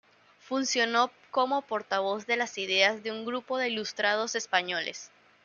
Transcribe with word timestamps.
Funcionó 0.39 1.11
como 1.29 1.61
portavoz 1.61 2.25
de 2.25 2.35
las 2.35 2.57
ideas 2.57 3.03
de 3.03 3.11
un 3.11 3.23
grupo 3.23 3.59
de 3.59 3.69
ilustrados 3.69 4.33
españoles. 4.33 5.11